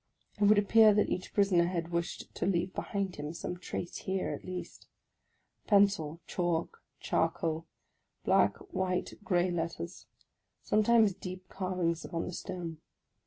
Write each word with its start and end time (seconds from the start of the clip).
It 0.39 0.45
would 0.45 0.57
appear 0.57 0.95
that 0.95 1.09
each 1.11 1.31
prisoner 1.31 1.65
had 1.67 1.91
wished 1.91 2.33
to 2.33 2.47
leave 2.47 2.73
behind 2.73 3.17
him 3.17 3.33
some 3.35 3.57
trace 3.57 3.97
here 3.97 4.29
at 4.33 4.43
least. 4.43 4.87
Pencil, 5.67 6.21
chalk, 6.25 6.81
charcoal,— 6.99 7.67
black, 8.25 8.57
white, 8.73 9.13
grey 9.23 9.51
letters; 9.51 10.07
sometimes 10.63 11.13
deep 11.13 11.47
carvings 11.49 12.03
upon 12.03 12.25
the 12.25 12.33
stone. 12.33 12.79